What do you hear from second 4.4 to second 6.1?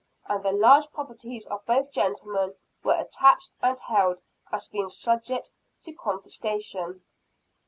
as being subject to